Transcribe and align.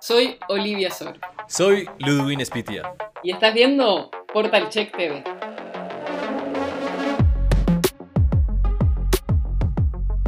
Soy 0.00 0.38
Olivia 0.48 0.92
Sor. 0.92 1.18
Soy 1.48 1.88
Ludwin 1.98 2.44
Spitia. 2.46 2.94
Y 3.24 3.32
estás 3.32 3.52
viendo 3.52 4.10
Portal 4.32 4.68
Check 4.68 4.96
TV. 4.96 5.24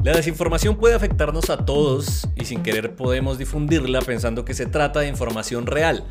La 0.02 0.12
desinformación 0.12 0.76
puede 0.76 0.94
afectarnos 0.94 1.50
a 1.50 1.64
todos 1.64 2.26
y 2.34 2.46
sin 2.46 2.64
querer 2.64 2.96
podemos 2.96 3.38
difundirla 3.38 4.00
pensando 4.00 4.44
que 4.44 4.54
se 4.54 4.66
trata 4.66 5.00
de 5.00 5.08
información 5.08 5.66
real. 5.66 6.04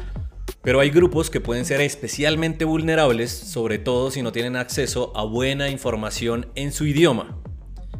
Pero 0.61 0.79
hay 0.79 0.89
grupos 0.89 1.29
que 1.29 1.41
pueden 1.41 1.65
ser 1.65 1.81
especialmente 1.81 2.63
vulnerables, 2.63 3.31
sobre 3.31 3.77
todo 3.77 4.09
si 4.09 4.21
no 4.21 4.31
tienen 4.31 4.55
acceso 4.55 5.11
a 5.17 5.25
buena 5.25 5.69
información 5.69 6.49
en 6.55 6.71
su 6.71 6.85
idioma. 6.85 7.41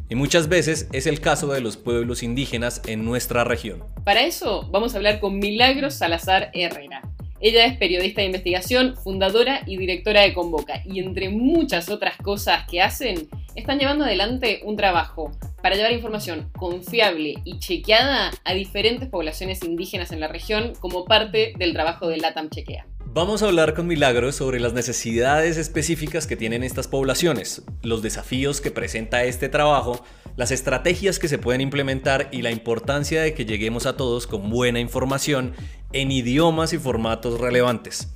Y 0.10 0.16
muchas 0.16 0.50
veces 0.50 0.90
es 0.92 1.06
el 1.06 1.22
caso 1.22 1.48
de 1.54 1.62
los 1.62 1.78
pueblos 1.78 2.24
indígenas 2.24 2.82
en 2.88 3.06
nuestra 3.06 3.44
región. 3.44 3.84
Para 4.04 4.24
eso 4.24 4.68
vamos 4.72 4.94
a 4.94 4.98
hablar 4.98 5.20
con 5.20 5.38
Milagros 5.38 5.94
Salazar 5.94 6.50
Herrera. 6.54 7.04
Ella 7.42 7.66
es 7.66 7.78
periodista 7.78 8.22
de 8.22 8.28
investigación, 8.28 8.98
fundadora 8.98 9.62
y 9.66 9.78
directora 9.78 10.22
de 10.22 10.34
Convoca, 10.34 10.82
y 10.84 11.00
entre 11.00 11.30
muchas 11.30 11.90
otras 11.90 12.18
cosas 12.18 12.68
que 12.68 12.82
hacen, 12.82 13.30
están 13.56 13.80
llevando 13.80 14.04
adelante 14.04 14.62
un 14.66 14.76
trabajo 14.76 15.32
para 15.62 15.76
llevar 15.76 15.94
información 15.94 16.50
confiable 16.58 17.36
y 17.46 17.60
chequeada 17.60 18.32
a 18.44 18.54
diferentes 18.54 19.08
poblaciones 19.08 19.64
indígenas 19.64 20.12
en 20.12 20.20
la 20.20 20.28
región 20.28 20.74
como 20.80 21.06
parte 21.06 21.54
del 21.58 21.72
trabajo 21.72 22.08
de 22.08 22.18
LATAM 22.18 22.50
Chequea. 22.50 22.86
Vamos 23.12 23.42
a 23.42 23.48
hablar 23.48 23.74
con 23.74 23.88
Milagros 23.88 24.36
sobre 24.36 24.60
las 24.60 24.74
necesidades 24.74 25.58
específicas 25.58 26.28
que 26.28 26.36
tienen 26.36 26.64
estas 26.64 26.88
poblaciones, 26.88 27.64
los 27.82 28.04
desafíos 28.04 28.62
que 28.62 28.70
presenta 28.70 29.24
este 29.24 29.50
trabajo, 29.50 30.06
las 30.36 30.52
estrategias 30.52 31.18
que 31.18 31.28
se 31.28 31.40
pueden 31.40 31.60
implementar 31.60 32.28
y 32.32 32.44
la 32.44 32.52
importancia 32.52 33.24
de 33.24 33.34
que 33.34 33.46
lleguemos 33.46 33.88
a 33.88 33.98
todos 33.98 34.28
con 34.28 34.52
buena 34.52 34.80
información 34.80 35.54
en 35.92 36.12
idiomas 36.12 36.72
y 36.72 36.78
formatos 36.78 37.40
relevantes. 37.40 38.14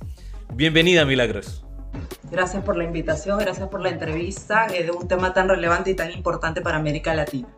Bienvenida 0.54 1.04
Milagros. 1.04 1.66
Gracias 2.30 2.62
por 2.62 2.76
la 2.76 2.84
invitación, 2.84 3.40
gracias 3.40 3.66
por 3.68 3.80
la 3.80 3.88
entrevista 3.88 4.68
de 4.68 4.92
un 4.92 5.08
tema 5.08 5.34
tan 5.34 5.48
relevante 5.48 5.90
y 5.90 5.94
tan 5.94 6.12
importante 6.12 6.60
para 6.60 6.76
América 6.76 7.14
Latina. 7.14 7.48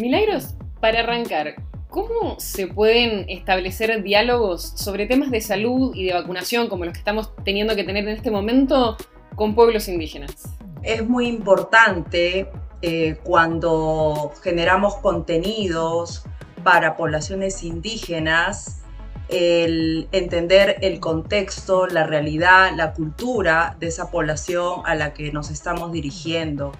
Milagros, 0.00 0.56
para 0.80 0.98
arrancar, 0.98 1.54
¿Cómo 1.94 2.40
se 2.40 2.66
pueden 2.66 3.24
establecer 3.28 4.02
diálogos 4.02 4.72
sobre 4.74 5.06
temas 5.06 5.30
de 5.30 5.40
salud 5.40 5.94
y 5.94 6.06
de 6.06 6.12
vacunación 6.12 6.68
como 6.68 6.84
los 6.84 6.92
que 6.92 6.98
estamos 6.98 7.30
teniendo 7.44 7.76
que 7.76 7.84
tener 7.84 8.02
en 8.02 8.16
este 8.16 8.32
momento 8.32 8.96
con 9.36 9.54
pueblos 9.54 9.86
indígenas? 9.86 10.34
Es 10.82 11.08
muy 11.08 11.28
importante 11.28 12.48
eh, 12.82 13.16
cuando 13.22 14.32
generamos 14.42 14.96
contenidos 14.96 16.24
para 16.64 16.96
poblaciones 16.96 17.62
indígenas 17.62 18.82
el 19.28 20.08
entender 20.10 20.78
el 20.80 20.98
contexto, 20.98 21.86
la 21.86 22.04
realidad, 22.04 22.72
la 22.74 22.92
cultura 22.92 23.76
de 23.78 23.86
esa 23.86 24.10
población 24.10 24.80
a 24.84 24.96
la 24.96 25.14
que 25.14 25.30
nos 25.30 25.48
estamos 25.48 25.92
dirigiendo. 25.92 26.72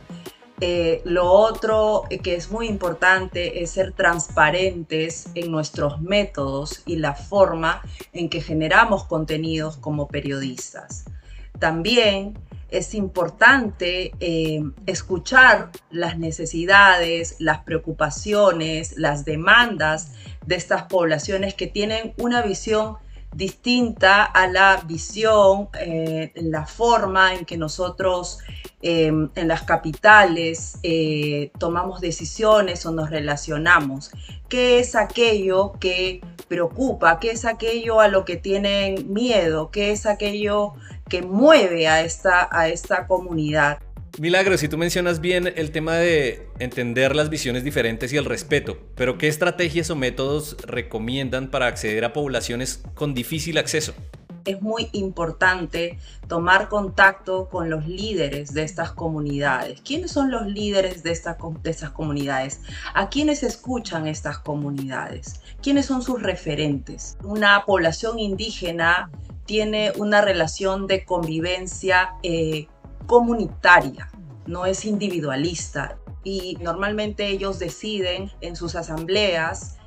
Eh, 0.61 1.03
lo 1.05 1.31
otro 1.31 2.05
que 2.23 2.37
es 2.37 2.51
muy 2.51 2.69
importante 2.69 3.63
es 3.63 3.71
ser 3.71 3.93
transparentes 3.93 5.29
en 5.35 5.51
nuestros 5.51 6.01
métodos 6.01 6.83
y 6.87 6.97
la 6.97 7.15
forma 7.15 7.83
en 8.13 8.29
que 8.29 8.41
generamos 8.41 9.05
contenidos 9.05 9.77
como 9.77 10.07
periodistas. 10.07 11.07
También 11.59 12.39
es 12.71 12.95
importante 12.95 14.13
eh, 14.21 14.63
escuchar 14.87 15.71
las 15.91 16.19
necesidades, 16.19 17.37
las 17.39 17.61
preocupaciones, 17.61 18.97
las 18.97 19.25
demandas 19.25 20.13
de 20.47 20.57
estas 20.57 20.85
poblaciones 20.85 21.55
que 21.55 21.67
tienen 21.67 22.15
una 22.19 22.43
visión 22.43 22.97
distinta 23.35 24.25
a 24.25 24.47
la 24.47 24.83
visión, 24.87 25.69
eh, 25.81 26.33
la 26.37 26.67
forma 26.67 27.35
en 27.35 27.45
que 27.45 27.57
nosotros 27.57 28.39
em, 28.87 29.31
en 29.35 29.49
las 29.49 29.63
capitales 29.63 30.79
eh, 30.83 31.51
tomamos 31.59 32.03
decisiones 32.03 32.85
o 32.85 32.93
nos 32.93 33.09
relacionamos. 33.09 34.11
¿Qué 34.51 34.79
es 34.79 34.95
aquello 34.95 35.73
que 35.81 36.21
preocupa? 36.49 37.19
¿Qué 37.19 37.31
es 37.31 37.47
aquello 37.47 38.01
a 38.01 38.09
lo 38.09 38.27
que 38.27 38.37
tienen 38.37 39.11
miedo? 39.11 39.71
¿Qué 39.71 39.91
es 39.91 40.05
aquello 40.05 40.75
que 41.09 41.23
mueve 41.23 41.89
a 41.89 42.03
esta, 42.03 42.47
a 42.53 42.69
esta 42.69 43.07
comunidad? 43.07 43.79
Milagro, 44.19 44.59
si 44.59 44.69
tú 44.69 44.77
mencionas 44.77 45.21
bien 45.21 45.53
el 45.57 45.73
tema 45.73 45.97
de 45.97 46.47
entender 46.59 47.17
las 47.17 47.31
visiones 47.31 47.65
diferentes 47.65 48.13
y 48.13 48.19
el 48.19 48.27
respeto, 48.27 48.79
pero 48.95 49.17
¿qué 49.17 49.29
estrategias 49.29 49.91
o 49.91 49.97
métodos 49.97 50.57
recomiendan 50.67 51.51
para 51.51 51.67
acceder 51.67 52.05
a 52.05 52.13
poblaciones 52.13 52.83
con 52.95 53.15
difícil 53.15 53.59
acceso? 53.59 53.95
Es 54.45 54.61
muy 54.61 54.91
importante 54.93 55.99
tomar 56.29 56.69
contacto 56.69 57.49
con 57.49 57.71
los 57.71 57.87
líderes 57.87 58.53
de 58.53 58.63
estas 58.63 58.93
comunidades. 58.93 59.81
¿Quiénes 59.81 60.11
son 60.11 60.31
los 60.31 60.47
líderes 60.47 61.03
de, 61.03 61.13
estas 61.13 61.91
comunidades? 61.93 62.61
¿A 62.93 63.09
quiénes 63.09 63.43
escuchan 63.43 64.07
estas 64.07 64.39
comunidades? 64.39 65.41
¿Quiénes 65.63 65.87
son 65.87 66.03
sus 66.03 66.23
referentes? 66.23 67.17
Una 67.25 67.65
población 67.65 68.19
indígena 68.19 69.11
tiene 69.47 69.93
una 69.97 70.21
relación 70.21 70.87
de 70.87 71.05
convivencia 71.05 72.15
eh, 72.23 72.67
comunitaria, 73.07 74.11
no 74.47 74.67
es 74.67 74.85
individualista. 74.85 75.97
Y 76.23 76.57
normalmente 76.61 77.29
ellos 77.29 77.59
deciden 77.59 78.31
en 78.41 78.57
sus 78.57 78.75
asambleas 78.77 79.79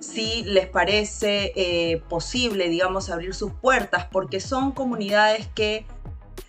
si 0.00 0.42
les 0.44 0.66
parece 0.66 1.52
eh, 1.54 2.02
posible, 2.08 2.68
digamos, 2.68 3.10
abrir 3.10 3.34
sus 3.34 3.52
puertas, 3.52 4.06
porque 4.10 4.40
son 4.40 4.72
comunidades 4.72 5.46
que 5.54 5.86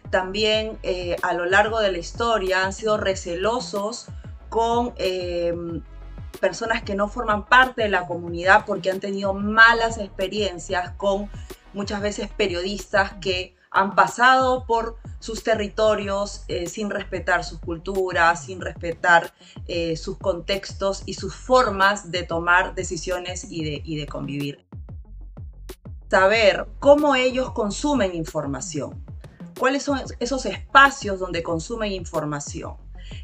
también 0.09 0.77
eh, 0.83 1.15
a 1.21 1.33
lo 1.33 1.45
largo 1.45 1.79
de 1.79 1.91
la 1.91 1.97
historia 1.97 2.65
han 2.65 2.73
sido 2.73 2.97
recelosos 2.97 4.07
con 4.49 4.93
eh, 4.97 5.53
personas 6.39 6.81
que 6.81 6.95
no 6.95 7.07
forman 7.07 7.45
parte 7.45 7.83
de 7.83 7.89
la 7.89 8.07
comunidad 8.07 8.65
porque 8.65 8.91
han 8.91 8.99
tenido 8.99 9.33
malas 9.33 9.97
experiencias 9.97 10.91
con 10.97 11.29
muchas 11.73 12.01
veces 12.01 12.29
periodistas 12.29 13.13
que 13.21 13.55
han 13.71 13.95
pasado 13.95 14.65
por 14.65 14.97
sus 15.19 15.43
territorios 15.43 16.43
eh, 16.49 16.67
sin 16.67 16.89
respetar 16.89 17.45
sus 17.45 17.59
culturas, 17.59 18.45
sin 18.45 18.59
respetar 18.59 19.33
eh, 19.67 19.95
sus 19.95 20.17
contextos 20.17 21.03
y 21.05 21.13
sus 21.13 21.33
formas 21.33 22.11
de 22.11 22.23
tomar 22.23 22.75
decisiones 22.75 23.47
y 23.49 23.95
de, 23.95 24.05
convivir. 24.07 24.65
Saber 26.09 26.67
cómo 26.79 27.15
ellos 27.15 27.51
consumen 27.51 28.13
información, 28.13 29.05
cuáles 29.57 29.83
son 29.83 30.01
esos 30.19 30.45
espacios 30.45 31.19
donde 31.19 31.41
consumen 31.41 31.93
información, 31.93 32.75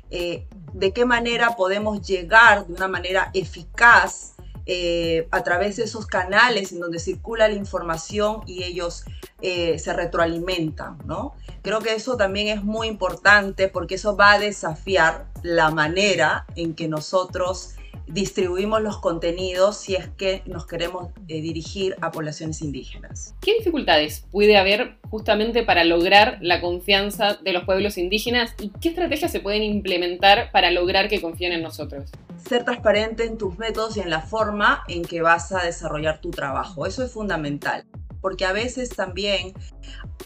eh, 0.09 0.47
de 0.72 0.94
qué 0.94 1.03
manera 1.03 1.57
podemos 1.57 2.02
llegar 2.02 2.66
de 2.68 2.74
una 2.74 2.88
manera 2.88 3.31
eficaz 3.34 4.37
eh, 4.70 5.30
a 5.32 5.44
través 5.44 5.78
de 5.78 5.86
esos 5.86 6.06
canales 6.06 6.74
en 6.74 6.82
donde 6.82 7.00
circula 7.00 7.48
la 7.48 7.54
información 7.54 8.42
y 8.46 8.64
ellos 8.64 9.06
eh, 9.42 9.80
se 9.80 9.94
retroalimentan, 9.94 10.98
¿no? 11.06 11.36
Creo 11.62 11.80
que 11.80 11.96
eso 11.96 12.18
también 12.18 12.50
es 12.50 12.66
muy 12.66 12.88
importante 12.88 13.70
porque 13.70 13.96
eso 13.96 14.18
va 14.18 14.34
a 14.34 14.40
desafiar 14.40 15.28
la 15.42 15.72
manera 15.72 16.46
en 16.58 16.74
que 16.76 16.90
nosotros 16.90 17.76
distribuimos 18.08 18.82
los 18.82 19.00
contenidos 19.00 19.78
si 19.78 19.96
es 19.96 20.10
que 20.18 20.42
nos 20.46 20.66
queremos 20.66 21.10
eh, 21.30 21.40
dirigir 21.42 21.96
a 22.02 22.12
poblaciones 22.12 22.62
indígenas. 22.62 23.36
¿Qué 23.42 23.54
dificultades 23.54 24.26
puede 24.32 24.58
haber 24.58 24.98
justamente 25.10 25.64
para 25.64 25.86
lograr 25.86 26.40
la 26.42 26.60
confianza 26.60 27.36
de 27.36 27.54
los 27.54 27.64
pueblos 27.64 27.98
indígenas 27.98 28.54
y 28.60 28.72
qué 28.82 28.90
estrategias 28.90 29.32
se 29.32 29.40
pueden 29.40 29.64
implementar 29.64 30.52
para 30.52 30.72
lograr 30.72 31.08
que 31.08 31.22
confíen 31.22 31.54
en 31.54 31.64
nosotros? 31.64 32.12
Ser 32.38 32.64
transparente 32.64 33.25
en 33.25 33.38
tus 33.38 33.58
métodos 33.58 33.98
y 33.98 34.02
en 34.02 34.09
la 34.09 34.22
forma 34.22 34.84
en 34.88 35.04
que 35.04 35.22
vas 35.22 35.51
a 35.51 35.63
desarrollar 35.63 36.19
tu 36.22 36.31
trabajo. 36.31 36.86
Eso 36.86 37.04
es 37.04 37.12
fundamental 37.12 37.86
porque 38.22 38.45
a 38.45 38.51
veces 38.51 38.89
también 38.89 39.54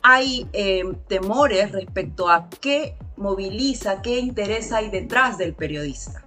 hay 0.01 0.47
eh, 0.53 0.83
temores 1.07 1.71
respecto 1.71 2.29
a 2.29 2.49
qué 2.49 2.97
moviliza, 3.17 4.01
qué 4.01 4.17
interés 4.19 4.71
hay 4.71 4.89
detrás 4.89 5.37
del 5.37 5.53
periodista. 5.53 6.25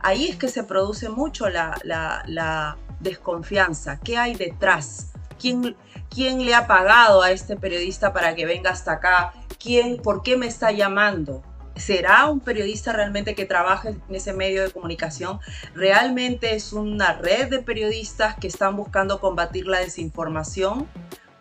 Ahí 0.00 0.28
es 0.28 0.36
que 0.36 0.48
se 0.48 0.64
produce 0.64 1.08
mucho 1.08 1.48
la, 1.48 2.76
desconfianza. 3.00 3.98
¿Qué 3.98 4.16
hay 4.16 4.34
detrás? 4.34 5.12
¿Quién, 5.38 5.76
¿Quién, 6.08 6.44
le 6.44 6.54
ha 6.54 6.66
pagado 6.66 7.22
a 7.22 7.30
este 7.30 7.56
periodista 7.56 8.12
para 8.12 8.34
que 8.34 8.44
venga 8.44 8.70
hasta 8.70 8.92
acá? 8.92 9.32
¿Quién, 9.58 9.96
¿Por 9.96 10.22
qué 10.22 10.36
me 10.36 10.46
está 10.46 10.70
llamando? 10.70 11.42
¿Será 11.80 12.26
un 12.26 12.40
periodista 12.40 12.92
realmente 12.92 13.34
que 13.34 13.46
trabaja 13.46 13.88
en 13.88 14.02
ese 14.10 14.32
medio 14.32 14.62
de 14.62 14.70
comunicación? 14.70 15.40
¿Realmente 15.74 16.54
es 16.54 16.72
una 16.72 17.14
red 17.14 17.48
de 17.48 17.60
periodistas 17.60 18.36
que 18.36 18.48
están 18.48 18.76
buscando 18.76 19.20
combatir 19.20 19.66
la 19.66 19.80
desinformación? 19.80 20.86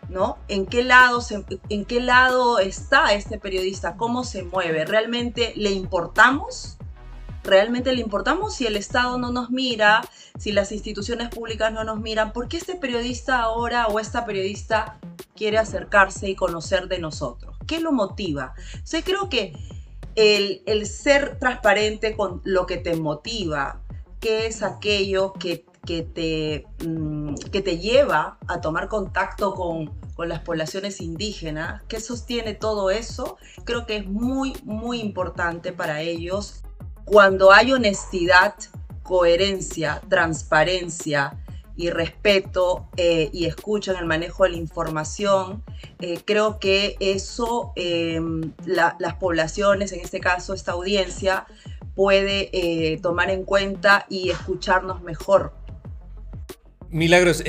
¿No? 0.07 0.39
¿En 0.47 0.65
qué, 0.65 0.83
lado 0.83 1.19
¿En 1.69 1.85
qué 1.85 1.99
lado 1.99 2.57
está 2.57 3.13
este 3.13 3.37
periodista? 3.37 3.95
¿Cómo 3.95 4.23
se 4.23 4.43
mueve? 4.43 4.85
¿Realmente 4.85 5.53
le 5.55 5.71
importamos? 5.71 6.79
¿realmente 7.43 7.93
le 7.93 8.01
importamos 8.01 8.53
si 8.55 8.67
el 8.67 8.75
Estado 8.75 9.17
no 9.17 9.31
nos 9.31 9.49
mira, 9.49 10.01
si 10.37 10.51
las 10.51 10.71
instituciones 10.71 11.29
públicas 11.29 11.71
no 11.73 11.83
nos 11.83 11.99
miran? 11.99 12.31
¿Por 12.31 12.47
qué 12.47 12.57
este 12.57 12.75
periodista 12.75 13.39
ahora 13.41 13.87
o 13.87 13.99
esta 13.99 14.25
periodista 14.25 14.99
quiere 15.35 15.57
acercarse 15.57 16.29
y 16.29 16.35
conocer 16.35 16.87
de 16.87 16.99
nosotros? 16.99 17.57
¿Qué 17.65 17.79
lo 17.79 17.91
motiva? 17.91 18.53
O 18.75 19.03
creo 19.03 19.29
que 19.29 19.53
el, 20.15 20.85
ser 20.85 21.37
transparente 21.39 22.15
con 22.15 22.41
lo 22.43 22.65
que 22.65 22.77
te 22.77 22.95
motiva, 22.95 23.81
qué 24.19 24.47
es 24.47 24.63
aquello 24.63 25.33
que 25.33 25.65
que 25.85 26.03
te, 26.03 26.67
mm, 26.85 27.35
que 27.51 27.61
te 27.61 27.79
lleva 27.79 28.37
a 28.47 28.61
tomar 28.61 28.89
contacto 28.89 29.55
con, 29.55 29.87
con 30.13 30.29
las 30.29 30.41
poblaciones 30.41 31.01
indígenas, 31.01 31.81
que 31.87 31.99
sostiene 31.99 32.53
todo 32.53 32.91
eso, 32.91 33.37
creo 33.63 33.85
que 33.85 33.95
es 33.95 34.05
muy, 34.05 34.53
muy 34.63 34.99
importante 34.99 35.71
para 35.71 36.01
ellos. 36.01 36.61
Cuando 37.05 37.51
hay 37.51 37.71
honestidad, 37.71 38.53
coherencia, 39.03 40.01
transparencia 40.09 41.39
y 41.79 41.89
respeto 41.89 42.89
eh, 42.97 43.29
y 43.31 43.45
escucha 43.45 43.93
en 43.93 43.99
el 43.99 44.05
manejo 44.05 44.43
de 44.43 44.51
la 44.51 44.57
información, 44.57 45.63
eh, 45.99 46.19
creo 46.25 46.59
que 46.59 46.97
eso 46.99 47.71
em, 47.75 48.51
las 48.65 49.15
poblaciones, 49.15 49.91
en 49.93 50.01
este 50.01 50.19
caso 50.19 50.53
esta 50.53 50.73
audiencia, 50.73 51.47
puede 51.95 52.49
eh, 52.53 52.99
tomar 53.01 53.29
en 53.29 53.45
cuenta 53.45 54.05
y 54.09 54.29
escucharnos 54.29 55.01
mejor 55.01 55.53
Milagros, 56.91 57.43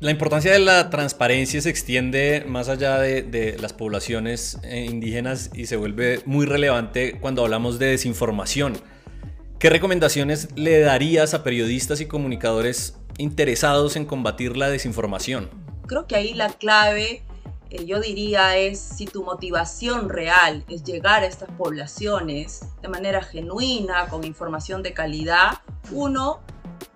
la 0.00 0.10
importancia 0.10 0.52
de 0.52 0.58
la 0.58 0.90
transparencia 0.90 1.60
se 1.60 1.70
extiende 1.70 2.44
más 2.48 2.68
allá 2.68 2.98
de, 2.98 3.56
las 3.60 3.72
poblaciones 3.72 4.58
eh, 4.64 4.84
indígenas 4.90 5.50
y 5.54 5.66
se 5.66 5.76
vuelve 5.76 6.20
muy 6.26 6.44
relevante 6.44 7.16
cuando 7.20 7.44
hablamos 7.44 7.78
de 7.78 7.86
desinformación. 7.86 8.76
¿Qué 9.60 9.70
recomendaciones 9.70 10.48
le 10.56 10.80
darías 10.80 11.34
a 11.34 11.44
periodistas 11.44 12.00
y 12.00 12.06
comunicadores 12.06 12.96
interesados 13.18 13.96
en 13.96 14.04
combatir 14.04 14.56
la 14.56 14.68
desinformación? 14.68 15.50
Creo 15.86 16.06
que 16.06 16.16
ahí 16.16 16.34
la 16.34 16.48
clave, 16.50 17.22
eh, 17.70 17.84
yo 17.84 18.00
diría, 18.00 18.56
es 18.56 18.78
si 18.80 19.06
tu 19.06 19.24
motivación 19.24 20.08
real 20.08 20.64
es 20.68 20.84
llegar 20.84 21.22
a 21.22 21.26
estas 21.26 21.50
poblaciones 21.50 22.66
de 22.80 22.88
manera 22.88 23.22
genuina, 23.22 24.08
con 24.08 24.24
información 24.24 24.82
de 24.82 24.92
calidad, 24.92 25.58
uno, 25.90 26.40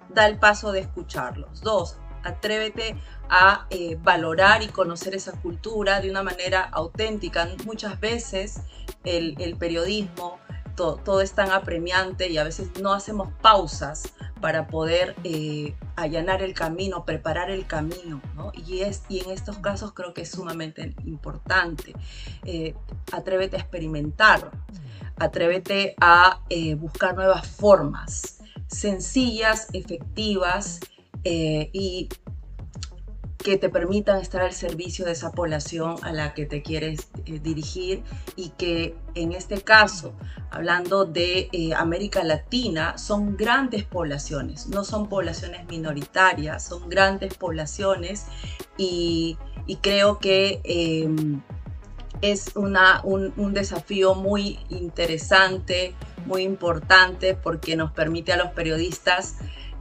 da 0.08 0.26
el 0.26 0.38
paso 0.38 0.72
de 0.72 0.80
escucharlos. 0.80 1.60
Dos, 1.60 1.98
atrévete 2.24 2.96
a 3.28 3.66
eh, 3.70 3.96
valorar 4.02 4.62
y 4.62 4.68
conocer 4.68 5.14
esa 5.14 5.32
cultura 5.40 6.00
de 6.00 6.10
una 6.10 6.22
manera 6.22 6.62
auténtica. 6.62 7.48
Muchas 7.64 7.98
veces 8.00 8.60
el, 9.04 9.56
periodismo, 9.58 10.38
todo, 10.76 11.20
es 11.20 11.32
tan 11.32 11.50
apremiante 11.50 12.28
y 12.30 12.38
a 12.38 12.44
veces 12.44 12.68
no 12.80 12.92
hacemos 12.92 13.28
pausas 13.42 14.12
para 14.40 14.66
poder 14.68 15.16
eh, 15.24 15.74
allanar 15.96 16.42
el 16.42 16.54
camino, 16.54 17.04
preparar 17.04 17.50
el 17.50 17.66
camino. 17.66 18.20
Y, 18.52 18.82
es, 18.82 19.02
y 19.08 19.20
en 19.20 19.30
estos 19.30 19.58
casos 19.58 19.92
creo 19.92 20.14
que 20.14 20.22
es 20.22 20.30
sumamente 20.30 20.94
importante. 21.04 21.94
Eh, 22.44 22.74
atrévete 23.12 23.56
a 23.56 23.60
experimentar, 23.60 24.50
atrévete 25.16 25.96
a 26.00 26.40
buscar 26.78 27.16
nuevas 27.16 27.46
formas 27.46 28.36
sencillas, 28.68 29.68
efectivas 29.72 30.80
eh, 31.24 31.70
y 31.72 32.08
que 33.46 33.56
te 33.56 33.68
permitan 33.68 34.20
estar 34.20 34.42
al 34.42 34.52
servicio 34.52 35.04
de 35.04 35.12
esa 35.12 35.30
población 35.30 35.98
a 36.02 36.12
la 36.12 36.34
que 36.34 36.46
te 36.46 36.62
quieres 36.62 37.10
eh, 37.26 37.38
dirigir 37.38 38.02
y 38.34 38.48
que 38.58 38.96
en 39.14 39.30
este 39.30 39.60
caso, 39.60 40.14
hablando 40.50 41.04
de 41.04 41.48
eh, 41.52 41.72
América 41.72 42.24
Latina, 42.24 42.98
son 42.98 43.36
grandes 43.36 43.84
poblaciones, 43.84 44.66
no 44.66 44.82
son 44.82 45.08
poblaciones 45.08 45.64
minoritarias, 45.68 46.66
son 46.66 46.88
grandes 46.88 47.34
poblaciones 47.34 48.26
y, 48.76 49.38
creo 49.80 50.18
que 50.18 50.60
em, 50.64 51.40
es 52.22 52.50
una, 52.56 53.00
un 53.04 53.54
desafío 53.54 54.16
muy 54.16 54.58
interesante, 54.70 55.94
muy 56.24 56.42
importante 56.42 57.34
porque 57.34 57.76
nos 57.76 57.92
permite 57.92 58.32
a 58.32 58.36
los 58.38 58.48
periodistas 58.48 59.36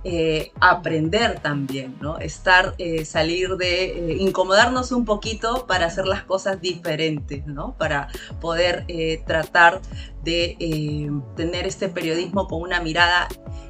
eh, 0.08 0.52
aprender 0.62 1.40
también, 1.40 1.98
¿no? 2.00 2.20
Estar, 2.20 2.76
eh, 2.78 3.06
salir 3.06 3.58
de, 3.58 3.86
eh, 3.86 4.18
incomodarnos 4.20 4.92
un 4.92 5.04
poquito 5.04 5.66
para 5.66 5.88
hacer 5.88 6.06
las 6.06 6.22
cosas 6.22 6.62
diferentes, 6.62 7.48
¿no? 7.48 7.76
Para 7.80 8.10
poder 8.40 8.86
tratar 9.26 9.82
de 10.24 11.10
tener 11.36 11.66
este 11.66 11.90
periodismo 11.90 12.48
con 12.48 12.62
una 12.62 12.82
mirada 12.82 13.28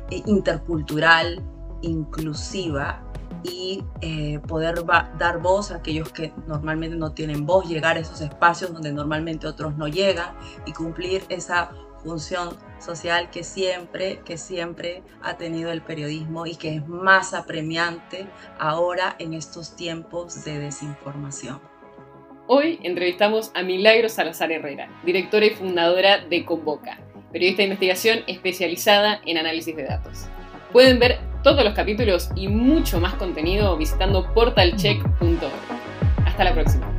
intercultural, 0.09 1.41
inclusiva 1.81 3.01
y 3.43 3.81
poder 4.45 4.83
dar 5.17 5.39
voz 5.39 5.71
a 5.71 5.77
aquellos 5.77 6.11
que 6.11 6.33
normalmente 6.47 6.97
no 6.97 7.13
tienen 7.13 7.45
voz, 7.45 7.65
llegar 7.69 7.95
a 7.95 8.01
esos 8.01 8.19
espacios 8.19 8.73
donde 8.73 8.91
normalmente 8.91 9.47
otros 9.47 9.77
no 9.77 9.87
llegan 9.87 10.35
y 10.65 10.73
cumplir 10.73 11.23
esa 11.29 11.71
función 12.05 12.55
social 12.79 13.29
que 13.31 13.43
siempre, 13.43 14.21
que 14.23 14.37
siempre 14.37 15.01
ha 15.23 15.37
tenido 15.37 15.71
el 15.71 15.81
periodismo 15.81 16.45
y 16.45 16.55
que 16.55 16.75
es 16.75 16.87
más 16.87 17.33
apremiante 17.33 18.27
ahora 18.59 19.15
en 19.17 19.33
estos 19.33 19.75
tiempos 19.75 20.45
de 20.45 20.59
desinformación. 20.59 21.59
Hoy 22.47 22.79
entrevistamos 22.83 23.51
a 23.55 23.63
Milagro 23.63 24.07
Salazar 24.07 24.51
Herrera, 24.51 24.87
directora 25.03 25.47
y 25.47 25.49
fundadora 25.49 26.19
de 26.19 26.45
Convoca, 26.45 26.99
periodista 27.31 27.63
de 27.63 27.69
investigación 27.69 28.19
especializada 28.27 29.19
en 29.25 29.39
análisis 29.39 29.75
de 29.75 29.85
datos. 29.85 30.27
Pueden 30.71 30.99
ver 30.99 31.17
todos 31.41 31.63
los 31.63 31.73
capítulos 31.73 32.29
y 32.35 32.47
mucho 32.47 32.99
más 32.99 33.15
contenido 33.15 33.75
visitando 33.77 34.31
portalcheck.org. 34.33 35.51
Hasta 36.23 36.43
la 36.43 36.53
próxima. 36.53 36.94